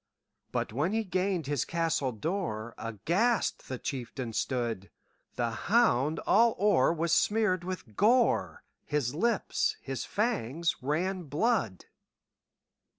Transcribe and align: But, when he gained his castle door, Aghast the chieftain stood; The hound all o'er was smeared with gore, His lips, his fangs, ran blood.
But, 0.51 0.73
when 0.73 0.93
he 0.93 1.03
gained 1.03 1.45
his 1.45 1.63
castle 1.63 2.11
door, 2.11 2.73
Aghast 2.79 3.67
the 3.69 3.77
chieftain 3.77 4.33
stood; 4.33 4.89
The 5.35 5.51
hound 5.69 6.17
all 6.25 6.55
o'er 6.59 6.91
was 6.91 7.13
smeared 7.13 7.63
with 7.63 7.95
gore, 7.95 8.63
His 8.83 9.13
lips, 9.13 9.77
his 9.79 10.03
fangs, 10.03 10.75
ran 10.81 11.25
blood. 11.25 11.85